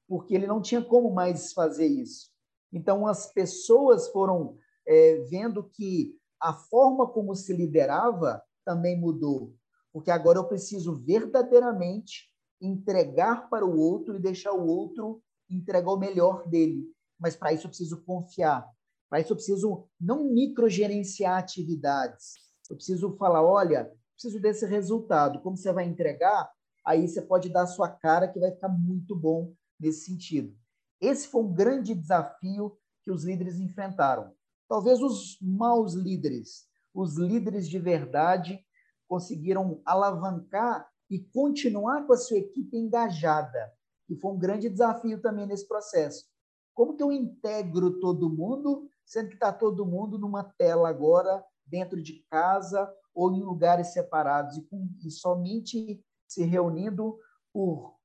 porque 0.07 0.35
ele 0.35 0.47
não 0.47 0.61
tinha 0.61 0.83
como 0.83 1.11
mais 1.11 1.55
fazer 1.55 1.87
isso. 1.87 2.31
Então, 2.71 3.07
as 3.07 3.33
pessoas 3.33 4.09
foram 4.09 4.59
é, 4.87 5.17
vendo 5.31 5.63
que 5.63 6.18
a 6.41 6.53
forma 6.53 7.07
como 7.09 7.35
se 7.35 7.53
liderava 7.53 8.43
também 8.65 8.99
mudou, 8.99 9.55
porque 9.93 10.11
agora 10.11 10.39
eu 10.39 10.49
preciso 10.49 10.95
verdadeiramente 10.95 12.29
entregar 12.61 13.49
para 13.49 13.65
o 13.65 13.79
outro 13.79 14.17
e 14.17 14.21
deixar 14.21 14.53
o 14.53 14.67
outro 14.67 15.23
entregar 15.49 15.91
o 15.91 15.99
melhor 15.99 16.47
dele. 16.49 16.85
Mas 17.19 17.35
para 17.35 17.53
isso 17.53 17.67
eu 17.67 17.71
preciso 17.71 18.03
confiar. 18.05 18.69
Para 19.09 19.21
isso 19.21 19.33
eu 19.33 19.37
preciso 19.37 19.89
não 19.99 20.25
microgerenciar 20.25 21.39
atividades, 21.39 22.35
eu 22.69 22.77
preciso 22.77 23.17
falar, 23.17 23.43
olha, 23.43 23.91
preciso 24.13 24.41
desse 24.41 24.67
resultado. 24.67 25.41
Como 25.41 25.57
você 25.57 25.73
vai 25.73 25.87
entregar, 25.87 26.51
aí 26.85 27.09
você 27.09 27.23
pode 27.23 27.49
dar 27.49 27.63
a 27.63 27.67
sua 27.67 27.89
cara 27.89 28.29
que 28.29 28.39
vai 28.39 28.51
ficar 28.51 28.69
muito 28.69 29.17
bom 29.17 29.55
nesse 29.81 30.05
sentido. 30.05 30.55
Esse 31.01 31.29
foi 31.29 31.43
um 31.43 31.53
grande 31.53 31.95
desafio 31.95 32.77
que 33.03 33.11
os 33.11 33.25
líderes 33.25 33.59
enfrentaram. 33.59 34.35
Talvez 34.69 35.01
os 35.01 35.39
maus 35.41 35.95
líderes, 35.95 36.69
os 36.95 37.17
líderes 37.17 37.69
de 37.69 37.79
verdade, 37.79 38.63
conseguiram 39.09 39.81
alavancar 39.85 40.89
e 41.11 41.19
continuar 41.19 42.07
com 42.07 42.13
a 42.13 42.19
sua 42.19 42.37
equipe 42.37 42.77
engajada, 42.77 43.73
que 44.07 44.15
foi 44.17 44.33
um 44.33 44.39
grande 44.39 44.69
desafio 44.69 45.21
também 45.21 45.47
nesse 45.47 45.67
processo. 45.67 46.27
Como 46.75 46.95
que 46.95 47.03
eu 47.03 47.11
integro 47.11 47.99
todo 47.99 48.31
mundo, 48.31 48.89
sendo 49.05 49.29
que 49.29 49.35
está 49.35 49.53
todo 49.53 49.87
mundo 49.87 50.19
numa 50.19 50.45
tela 50.45 50.89
agora 50.89 51.43
dentro 51.67 52.03
de 52.03 52.25
casa 52.31 52.93
ou 53.15 53.33
em 53.33 53.43
lugares 53.43 53.89
separados 53.89 54.59
e, 54.59 54.63
com, 54.63 54.89
e 55.05 55.11
somente 55.11 56.05
se 56.27 56.45
reunindo 56.45 57.19
por 57.53 57.97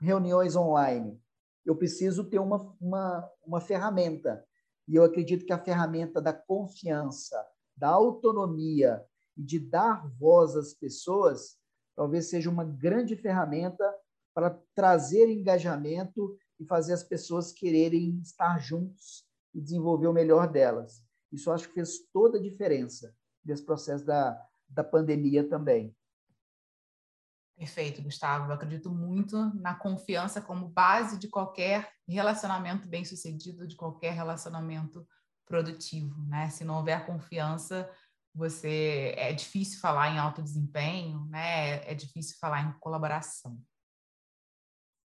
reuniões 0.00 0.56
online. 0.56 1.18
Eu 1.64 1.76
preciso 1.76 2.24
ter 2.24 2.40
uma, 2.40 2.76
uma, 2.80 3.30
uma 3.46 3.60
ferramenta. 3.60 4.44
E 4.86 4.96
eu 4.96 5.04
acredito 5.04 5.46
que 5.46 5.52
a 5.52 5.62
ferramenta 5.62 6.20
da 6.20 6.32
confiança, 6.32 7.44
da 7.76 7.88
autonomia 7.88 9.04
e 9.36 9.42
de 9.42 9.58
dar 9.58 10.06
voz 10.18 10.56
às 10.56 10.74
pessoas 10.74 11.58
talvez 11.96 12.28
seja 12.28 12.50
uma 12.50 12.64
grande 12.64 13.16
ferramenta 13.16 13.84
para 14.34 14.50
trazer 14.74 15.30
engajamento 15.30 16.36
e 16.58 16.64
fazer 16.64 16.92
as 16.92 17.04
pessoas 17.04 17.52
quererem 17.52 18.18
estar 18.20 18.58
juntos 18.58 19.24
e 19.54 19.60
desenvolver 19.60 20.08
o 20.08 20.12
melhor 20.12 20.50
delas. 20.50 21.02
Isso 21.32 21.50
acho 21.50 21.68
que 21.68 21.74
fez 21.74 22.00
toda 22.12 22.38
a 22.38 22.42
diferença 22.42 23.14
nesse 23.44 23.64
processo 23.64 24.04
da, 24.04 24.40
da 24.68 24.82
pandemia 24.82 25.48
também. 25.48 25.94
Perfeito, 27.56 28.02
Gustavo. 28.02 28.48
Eu 28.48 28.54
acredito 28.54 28.90
muito 28.90 29.36
na 29.54 29.74
confiança 29.74 30.40
como 30.40 30.68
base 30.68 31.18
de 31.18 31.28
qualquer 31.28 31.92
relacionamento 32.08 32.88
bem-sucedido, 32.88 33.66
de 33.66 33.76
qualquer 33.76 34.12
relacionamento 34.12 35.06
produtivo, 35.46 36.20
né? 36.26 36.50
Se 36.50 36.64
não 36.64 36.78
houver 36.78 37.06
confiança, 37.06 37.88
você 38.34 39.14
é 39.16 39.32
difícil 39.32 39.78
falar 39.78 40.10
em 40.10 40.18
alto 40.18 40.42
desempenho, 40.42 41.26
né? 41.26 41.88
É 41.88 41.94
difícil 41.94 42.36
falar 42.40 42.62
em 42.62 42.78
colaboração. 42.80 43.56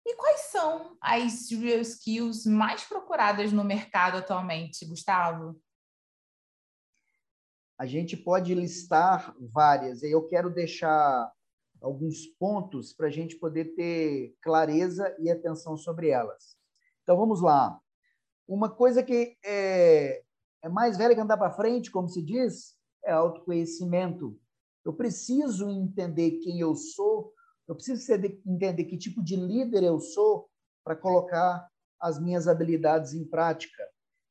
E 0.07 0.15
quais 0.15 0.43
são 0.43 0.97
as 1.01 1.51
skills 1.51 2.47
mais 2.47 2.85
procuradas 2.85 3.53
no 3.53 3.65
mercado 3.65 4.17
atualmente, 4.17 4.87
Gustavo? 4.87 5.61
a 7.79 7.87
gente 7.87 8.17
pode 8.17 8.53
listar 8.55 9.33
várias, 9.39 10.03
eu 10.03 10.27
quero 10.27 10.51
deixar 10.51 11.33
alguns 11.81 12.27
pontos 12.39 12.93
para 12.93 13.07
a 13.07 13.11
gente 13.11 13.37
poder 13.37 13.75
ter 13.75 14.35
clareza 14.43 15.15
e 15.19 15.31
atenção 15.31 15.77
sobre 15.77 16.09
elas. 16.09 16.57
Então, 17.03 17.17
vamos 17.17 17.41
lá. 17.41 17.79
Uma 18.47 18.71
coisa 18.71 19.03
que 19.03 19.37
é, 19.45 20.23
é 20.63 20.69
mais 20.69 20.97
velha 20.97 21.15
que 21.15 21.21
andar 21.21 21.37
para 21.37 21.53
frente, 21.53 21.91
como 21.91 22.09
se 22.09 22.23
diz, 22.23 22.77
é 23.05 23.13
autoconhecimento. 23.13 24.39
Eu 24.85 24.93
preciso 24.93 25.69
entender 25.69 26.33
quem 26.43 26.61
eu 26.61 26.75
sou, 26.75 27.33
eu 27.67 27.75
preciso 27.75 28.13
entender 28.47 28.85
que 28.85 28.97
tipo 28.97 29.23
de 29.23 29.37
líder 29.37 29.83
eu 29.83 30.01
sou 30.01 30.49
para 30.83 30.97
colocar 30.97 31.69
as 32.01 32.19
minhas 32.21 32.49
habilidades 32.49 33.13
em 33.13 33.25
prática. 33.25 33.83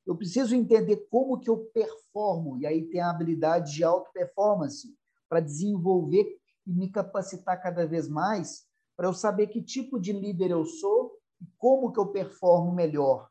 Eu 0.06 0.16
preciso 0.16 0.56
entender 0.56 1.08
como 1.12 1.40
que 1.40 1.50
eu 1.50 1.70
performo, 1.74 2.58
e 2.58 2.66
aí 2.66 2.88
tem 2.88 3.02
a 3.02 3.10
habilidade 3.10 3.74
de 3.74 3.84
auto-performance, 3.84 4.96
para 5.30 5.42
desenvolver 5.42 6.26
e 6.68 6.74
me 6.74 6.92
capacitar 6.92 7.62
cada 7.62 7.88
vez 7.88 8.10
mais, 8.10 8.68
para 8.96 9.08
eu 9.08 9.14
saber 9.14 9.48
que 9.48 9.62
tipo 9.62 10.00
de 10.00 10.12
líder 10.12 10.52
eu 10.52 10.66
sou 10.66 11.18
e 11.42 11.46
como 11.58 11.94
que 11.94 12.00
eu 12.00 12.08
performo 12.08 12.74
melhor. 12.74 13.30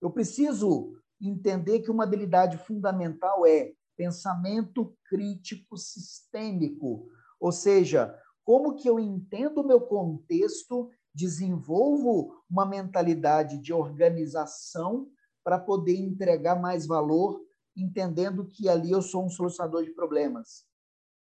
Eu 0.00 0.10
preciso 0.10 0.96
entender 1.20 1.80
que 1.80 1.90
uma 1.90 2.04
habilidade 2.04 2.56
fundamental 2.56 3.44
é 3.46 3.72
pensamento 3.96 4.96
crítico 5.04 5.76
sistêmico, 5.76 7.06
ou 7.38 7.52
seja, 7.52 8.18
como 8.42 8.74
que 8.74 8.88
eu 8.88 8.98
entendo 8.98 9.58
o 9.58 9.66
meu 9.66 9.82
contexto, 9.82 10.90
desenvolvo 11.14 12.42
uma 12.48 12.64
mentalidade 12.64 13.58
de 13.58 13.74
organização 13.74 15.10
para 15.44 15.58
poder 15.58 15.96
entregar 15.96 16.58
mais 16.58 16.86
valor, 16.86 17.40
entendendo 17.76 18.46
que 18.46 18.68
ali 18.68 18.90
eu 18.90 19.02
sou 19.02 19.26
um 19.26 19.28
solucionador 19.28 19.84
de 19.84 19.90
problemas. 19.90 20.64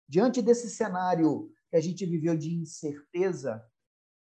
Diante 0.08 0.40
desse 0.40 0.70
cenário 0.70 1.50
que 1.70 1.76
a 1.76 1.80
gente 1.80 2.06
viveu 2.06 2.36
de 2.36 2.54
incerteza, 2.54 3.64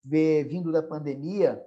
vindo 0.04 0.72
da 0.72 0.82
pandemia, 0.82 1.62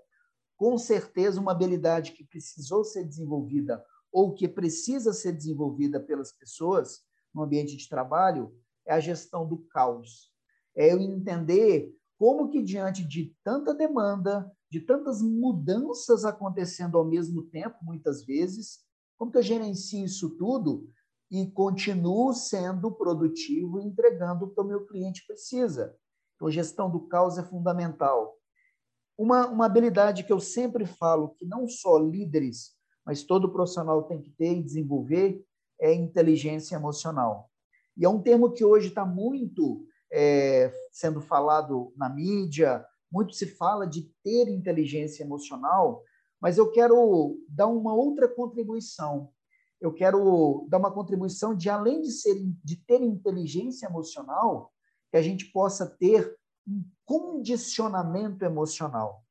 com 0.56 0.78
certeza 0.78 1.40
uma 1.40 1.52
habilidade 1.52 2.12
que 2.12 2.24
precisou 2.24 2.82
ser 2.82 3.04
desenvolvida 3.04 3.84
ou 4.10 4.32
que 4.34 4.48
precisa 4.48 5.12
ser 5.12 5.32
desenvolvida 5.32 6.00
pelas 6.00 6.32
pessoas 6.32 7.02
no 7.34 7.42
ambiente 7.42 7.76
de 7.76 7.88
trabalho 7.88 8.54
é 8.86 8.94
a 8.94 9.00
gestão 9.00 9.46
do 9.46 9.58
caos. 9.58 10.32
É 10.74 10.92
eu 10.92 10.98
entender 10.98 11.92
como 12.18 12.48
que 12.48 12.62
diante 12.62 13.04
de 13.06 13.36
tanta 13.44 13.74
demanda, 13.74 14.50
de 14.70 14.80
tantas 14.80 15.20
mudanças 15.20 16.24
acontecendo 16.24 16.96
ao 16.96 17.04
mesmo 17.04 17.42
tempo, 17.44 17.76
muitas 17.82 18.24
vezes, 18.24 18.80
como 19.18 19.30
que 19.30 19.38
eu 19.38 19.42
gerencio 19.42 20.04
isso 20.04 20.30
tudo 20.36 20.88
e 21.30 21.46
continuo 21.50 22.32
sendo 22.32 22.92
produtivo 22.92 23.80
e 23.80 23.84
entregando 23.84 24.44
o 24.44 24.50
que 24.50 24.60
o 24.60 24.64
meu 24.64 24.86
cliente 24.86 25.24
precisa? 25.26 25.96
Então, 26.34 26.50
gestão 26.50 26.90
do 26.90 27.00
caos 27.08 27.38
é 27.38 27.42
fundamental. 27.42 28.36
Uma, 29.18 29.46
uma 29.46 29.66
habilidade 29.66 30.24
que 30.24 30.32
eu 30.32 30.40
sempre 30.40 30.84
falo 30.84 31.30
que 31.30 31.46
não 31.46 31.66
só 31.66 31.98
líderes, 31.98 32.76
mas 33.04 33.22
todo 33.22 33.52
profissional 33.52 34.02
tem 34.02 34.20
que 34.20 34.30
ter 34.30 34.58
e 34.58 34.62
desenvolver 34.62 35.44
é 35.80 35.92
inteligência 35.92 36.76
emocional. 36.76 37.50
E 37.96 38.04
é 38.04 38.08
um 38.08 38.20
termo 38.20 38.52
que 38.52 38.64
hoje 38.64 38.88
está 38.88 39.04
muito 39.04 39.86
é, 40.12 40.72
sendo 40.90 41.20
falado 41.20 41.92
na 41.96 42.08
mídia, 42.08 42.84
muito 43.10 43.34
se 43.34 43.46
fala 43.46 43.86
de 43.86 44.10
ter 44.22 44.48
inteligência 44.48 45.22
emocional, 45.22 46.02
mas 46.40 46.58
eu 46.58 46.70
quero 46.70 47.38
dar 47.48 47.66
uma 47.66 47.94
outra 47.94 48.28
contribuição. 48.28 49.30
Eu 49.80 49.92
quero 49.92 50.66
dar 50.68 50.78
uma 50.78 50.92
contribuição 50.92 51.54
de, 51.54 51.68
além 51.68 52.00
de, 52.00 52.10
ser, 52.10 52.34
de 52.64 52.76
ter 52.76 53.02
inteligência 53.02 53.86
emocional, 53.86 54.72
que 55.10 55.16
a 55.16 55.22
gente 55.22 55.46
possa 55.46 55.86
ter 55.86 56.36
um 56.66 56.84
condicionamento 57.04 58.44
emocional. 58.44 59.22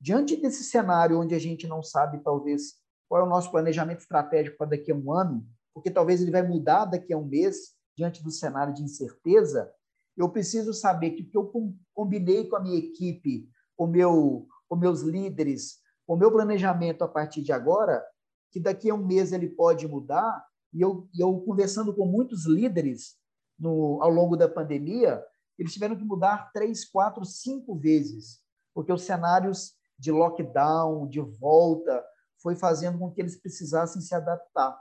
Diante 0.00 0.36
desse 0.36 0.64
cenário 0.64 1.20
onde 1.20 1.34
a 1.34 1.38
gente 1.38 1.66
não 1.66 1.82
sabe, 1.82 2.22
talvez, 2.22 2.80
qual 3.08 3.22
é 3.22 3.24
o 3.24 3.28
nosso 3.28 3.50
planejamento 3.50 4.00
estratégico 4.00 4.56
para 4.56 4.68
daqui 4.68 4.92
a 4.92 4.94
um 4.94 5.12
ano, 5.12 5.46
porque 5.74 5.90
talvez 5.90 6.22
ele 6.22 6.30
vai 6.30 6.42
mudar 6.42 6.86
daqui 6.86 7.12
a 7.12 7.18
um 7.18 7.24
mês, 7.24 7.74
diante 7.96 8.22
do 8.22 8.30
cenário 8.30 8.72
de 8.72 8.82
incerteza, 8.82 9.70
eu 10.16 10.28
preciso 10.28 10.72
saber 10.72 11.10
que 11.12 11.22
o 11.22 11.26
que 11.26 11.36
eu 11.36 11.74
combinei 11.94 12.46
com 12.46 12.56
a 12.56 12.60
minha 12.60 12.78
equipe, 12.78 13.48
com, 13.76 13.86
meu, 13.86 14.46
com 14.68 14.76
meus 14.76 15.02
líderes, 15.02 15.78
com 16.06 16.16
meu 16.16 16.30
planejamento 16.30 17.02
a 17.02 17.08
partir 17.08 17.42
de 17.42 17.52
agora, 17.52 18.04
que 18.50 18.60
daqui 18.60 18.90
a 18.90 18.94
um 18.94 19.06
mês 19.06 19.32
ele 19.32 19.48
pode 19.48 19.86
mudar, 19.86 20.44
e 20.72 20.80
eu, 20.80 21.08
eu 21.18 21.40
conversando 21.40 21.94
com 21.94 22.06
muitos 22.06 22.46
líderes 22.46 23.16
no, 23.58 24.02
ao 24.02 24.10
longo 24.10 24.36
da 24.36 24.48
pandemia, 24.48 25.24
eles 25.58 25.72
tiveram 25.72 25.96
que 25.96 26.04
mudar 26.04 26.50
três, 26.52 26.84
quatro, 26.84 27.24
cinco 27.24 27.76
vezes, 27.76 28.40
porque 28.74 28.92
os 28.92 29.02
cenários 29.02 29.74
de 29.98 30.10
lockdown, 30.10 31.06
de 31.06 31.20
volta, 31.20 32.02
foi 32.38 32.56
fazendo 32.56 32.98
com 32.98 33.10
que 33.10 33.20
eles 33.20 33.36
precisassem 33.36 34.00
se 34.00 34.14
adaptar. 34.14 34.80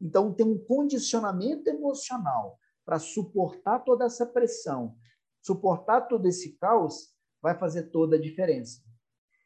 Então, 0.00 0.32
tem 0.32 0.44
um 0.44 0.58
condicionamento 0.58 1.68
emocional 1.70 2.58
para 2.84 2.98
suportar 2.98 3.80
toda 3.80 4.04
essa 4.04 4.26
pressão, 4.26 4.96
suportar 5.40 6.02
todo 6.02 6.26
esse 6.26 6.56
caos, 6.58 7.14
vai 7.40 7.56
fazer 7.56 7.84
toda 7.84 8.16
a 8.16 8.20
diferença. 8.20 8.80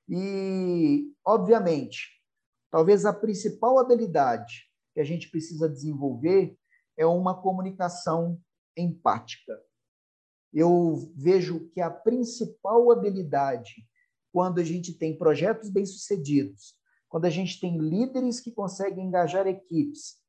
E, 0.09 1.13
obviamente, 1.25 2.20
talvez 2.71 3.05
a 3.05 3.13
principal 3.13 3.79
habilidade 3.79 4.71
que 4.95 5.01
a 5.01 5.05
gente 5.05 5.31
precisa 5.31 5.69
desenvolver 5.69 6.57
é 6.97 7.07
uma 7.07 7.41
comunicação 7.41 8.41
empática. 8.77 9.61
Eu 10.53 11.13
vejo 11.17 11.69
que 11.71 11.81
a 11.81 11.91
principal 11.91 12.91
habilidade 12.91 13.87
quando 14.33 14.61
a 14.61 14.65
gente 14.65 14.95
tem 14.95 15.17
projetos 15.17 15.69
bem-sucedidos, 15.71 16.75
quando 17.09 17.25
a 17.25 17.31
gente 17.31 17.61
tem 17.61 17.79
líderes 17.79 18.41
que 18.41 18.53
conseguem 18.53 19.07
engajar 19.07 19.47
equipes, 19.47 20.21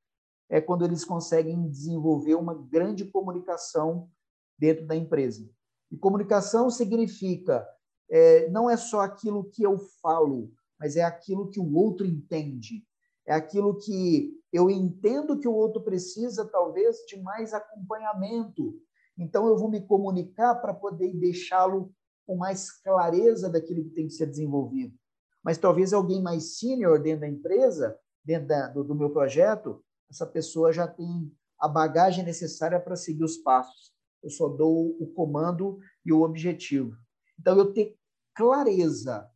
é 0.50 0.60
quando 0.60 0.84
eles 0.84 1.06
conseguem 1.06 1.70
desenvolver 1.70 2.36
uma 2.36 2.56
grande 2.56 3.06
comunicação 3.06 4.10
dentro 4.58 4.86
da 4.86 4.96
empresa. 4.96 5.48
E 5.92 5.98
comunicação 5.98 6.70
significa 6.70 7.66
é, 8.10 8.50
não 8.50 8.70
é 8.70 8.76
só 8.76 9.02
aquilo 9.02 9.50
que 9.50 9.64
eu 9.64 9.78
falo, 10.02 10.52
mas 10.82 10.96
é 10.96 11.04
aquilo 11.04 11.48
que 11.52 11.60
o 11.60 11.76
outro 11.76 12.08
entende. 12.08 12.84
É 13.28 13.34
aquilo 13.34 13.78
que 13.78 14.34
eu 14.52 14.68
entendo 14.68 15.40
que 15.40 15.48
o 15.48 15.54
outro 15.54 15.84
precisa, 15.84 16.44
talvez, 16.44 16.98
de 17.08 17.22
mais 17.22 17.54
acompanhamento. 17.54 18.82
Então, 19.16 19.48
eu 19.48 19.56
vou 19.56 19.70
me 19.70 19.80
comunicar 19.80 20.56
para 20.56 20.74
poder 20.74 21.14
deixá-lo 21.14 21.94
com 22.26 22.36
mais 22.36 22.72
clareza 22.82 23.48
daquilo 23.48 23.84
que 23.84 23.92
tem 23.92 24.08
que 24.08 24.14
ser 24.14 24.26
desenvolvido. 24.26 24.98
Mas 25.44 25.60
talvez 25.60 25.94
alguém 25.94 26.20
mais 26.20 26.58
sênior 26.58 27.00
dentro 27.00 27.22
da 27.22 27.28
empresa, 27.28 27.96
dentro 28.26 28.48
da, 28.48 28.68
do, 28.70 28.84
do 28.84 28.96
meu 28.96 29.12
projeto, 29.12 29.84
essa 30.10 30.26
pessoa 30.26 30.74
já 30.74 30.88
tem 30.88 31.32
a 31.60 31.68
bagagem 31.68 32.26
necessária 32.26 32.80
para 32.80 32.96
seguir 32.96 33.24
os 33.24 33.38
passos. 33.38 33.94
Eu 34.24 34.32
só 34.32 34.48
dou 34.50 34.98
o 35.00 35.06
comando 35.14 35.78
e 36.04 36.12
o 36.12 36.24
objetivo. 36.24 36.98
Então, 37.40 37.56
eu 37.56 37.72
ter 37.72 37.96
clareza 38.34 39.30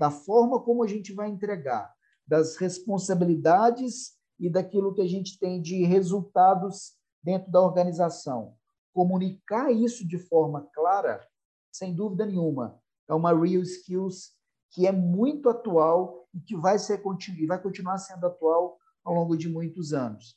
da 0.00 0.10
forma 0.10 0.58
como 0.58 0.82
a 0.82 0.86
gente 0.86 1.12
vai 1.12 1.28
entregar, 1.28 1.94
das 2.26 2.56
responsabilidades 2.56 4.14
e 4.38 4.48
daquilo 4.48 4.94
que 4.94 5.02
a 5.02 5.06
gente 5.06 5.38
tem 5.38 5.60
de 5.60 5.84
resultados 5.84 6.94
dentro 7.22 7.52
da 7.52 7.60
organização. 7.60 8.54
Comunicar 8.94 9.70
isso 9.70 10.08
de 10.08 10.16
forma 10.16 10.66
clara, 10.72 11.28
sem 11.70 11.94
dúvida 11.94 12.24
nenhuma, 12.24 12.80
é 13.06 13.12
uma 13.12 13.38
real 13.38 13.62
skills 13.62 14.30
que 14.70 14.86
é 14.86 14.92
muito 14.92 15.50
atual 15.50 16.26
e 16.32 16.40
que 16.40 16.56
vai 16.56 16.78
ser 16.78 17.02
vai 17.46 17.60
continuar 17.60 17.98
sendo 17.98 18.26
atual 18.26 18.78
ao 19.04 19.12
longo 19.12 19.36
de 19.36 19.50
muitos 19.50 19.92
anos. 19.92 20.34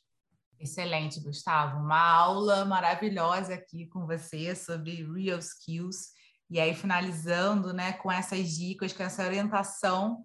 Excelente, 0.60 1.20
Gustavo. 1.20 1.78
Uma 1.78 2.00
aula 2.00 2.66
maravilhosa 2.66 3.54
aqui 3.54 3.86
com 3.86 4.06
você 4.06 4.54
sobre 4.54 5.02
real 5.10 5.38
skills. 5.38 6.12
E 6.54 6.60
aí, 6.60 6.72
finalizando 6.72 7.72
né, 7.72 7.94
com 7.94 8.12
essas 8.12 8.48
dicas, 8.56 8.92
com 8.92 9.02
essa 9.02 9.24
orientação 9.24 10.24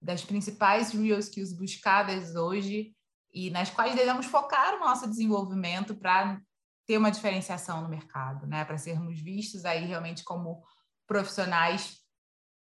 das 0.00 0.24
principais 0.24 0.92
real 0.92 1.18
skills 1.18 1.52
buscadas 1.52 2.34
hoje 2.34 2.96
e 3.30 3.50
nas 3.50 3.68
quais 3.68 3.94
devemos 3.94 4.24
focar 4.24 4.76
o 4.76 4.80
nosso 4.80 5.06
desenvolvimento 5.06 5.94
para 5.94 6.40
ter 6.86 6.96
uma 6.96 7.10
diferenciação 7.10 7.82
no 7.82 7.88
mercado, 7.90 8.46
né? 8.46 8.64
para 8.64 8.78
sermos 8.78 9.20
vistos 9.20 9.66
aí 9.66 9.84
realmente 9.84 10.24
como 10.24 10.64
profissionais 11.06 11.98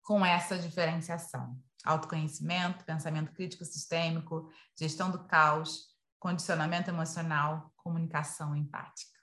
com 0.00 0.24
essa 0.24 0.58
diferenciação 0.58 1.62
autoconhecimento, 1.84 2.86
pensamento 2.86 3.32
crítico 3.32 3.66
sistêmico, 3.66 4.50
gestão 4.78 5.10
do 5.10 5.26
caos, 5.26 5.88
condicionamento 6.18 6.88
emocional, 6.88 7.70
comunicação 7.76 8.56
empática. 8.56 9.13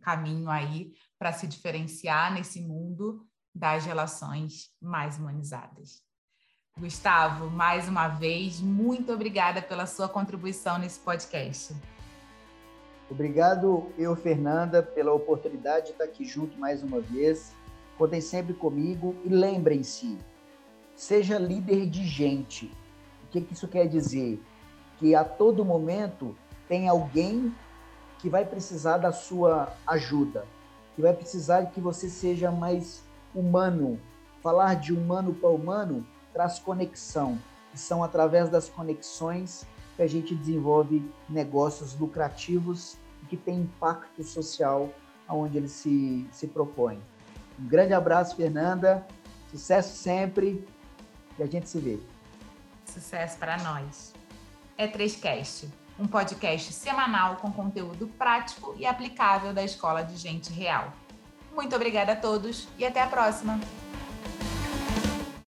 Caminho 0.00 0.48
aí 0.48 0.92
para 1.18 1.32
se 1.32 1.46
diferenciar 1.46 2.32
nesse 2.32 2.60
mundo 2.60 3.26
das 3.54 3.84
relações 3.84 4.70
mais 4.80 5.18
humanizadas. 5.18 6.02
Gustavo, 6.78 7.50
mais 7.50 7.88
uma 7.88 8.08
vez, 8.08 8.60
muito 8.60 9.12
obrigada 9.12 9.60
pela 9.60 9.86
sua 9.86 10.08
contribuição 10.08 10.78
nesse 10.78 11.00
podcast. 11.00 11.74
Obrigado, 13.10 13.92
eu, 13.98 14.14
Fernanda, 14.14 14.82
pela 14.82 15.12
oportunidade 15.12 15.86
de 15.86 15.92
estar 15.92 16.04
aqui 16.04 16.24
junto 16.24 16.58
mais 16.58 16.82
uma 16.82 17.00
vez. 17.00 17.52
Contem 17.98 18.20
sempre 18.20 18.54
comigo 18.54 19.16
e 19.24 19.28
lembrem-se, 19.28 20.16
Seja 21.00 21.38
líder 21.38 21.86
de 21.88 22.06
gente. 22.06 22.70
O 23.24 23.28
que, 23.28 23.46
isso 23.50 23.66
quer 23.66 23.88
dizer? 23.88 24.38
Que 24.98 25.14
a 25.14 25.24
todo 25.24 25.64
momento 25.64 26.36
tem 26.68 26.90
alguém 26.90 27.54
que 28.20 28.28
vai 28.28 28.44
precisar 28.44 28.98
da 28.98 29.12
sua 29.12 29.72
ajuda, 29.86 30.44
que 30.94 31.02
vai 31.02 31.12
precisar 31.12 31.66
que 31.66 31.80
você 31.80 32.08
seja 32.08 32.50
mais 32.50 33.02
humano. 33.34 33.98
Falar 34.42 34.74
de 34.74 34.92
humano 34.92 35.34
para 35.34 35.48
humano 35.48 36.06
traz 36.32 36.58
conexão. 36.58 37.38
E 37.72 37.78
são 37.78 38.02
através 38.02 38.48
das 38.48 38.68
conexões 38.68 39.66
que 39.96 40.02
a 40.02 40.06
gente 40.06 40.34
desenvolve 40.34 41.08
negócios 41.28 41.98
lucrativos 41.98 42.96
e 43.22 43.26
que 43.26 43.36
tem 43.36 43.60
impacto 43.60 44.22
social 44.24 44.90
aonde 45.28 45.58
ele 45.58 45.68
se, 45.68 46.26
se 46.32 46.46
propõe. 46.46 47.00
Um 47.58 47.68
grande 47.68 47.92
abraço, 47.92 48.36
Fernanda. 48.36 49.06
Sucesso 49.50 49.96
sempre 49.96 50.66
e 51.38 51.42
a 51.42 51.46
gente 51.46 51.68
se 51.68 51.78
vê. 51.78 51.98
Sucesso 52.84 53.38
para 53.38 53.56
nós. 53.62 54.12
É 54.76 54.88
3Cast, 54.88 55.68
um 56.00 56.06
podcast 56.06 56.72
semanal 56.72 57.36
com 57.36 57.52
conteúdo 57.52 58.08
prático 58.18 58.74
e 58.78 58.86
aplicável 58.86 59.52
da 59.52 59.62
Escola 59.62 60.02
de 60.02 60.16
Gente 60.16 60.50
Real. 60.50 60.92
Muito 61.54 61.76
obrigada 61.76 62.12
a 62.12 62.16
todos 62.16 62.66
e 62.78 62.86
até 62.86 63.02
a 63.02 63.06
próxima! 63.06 63.60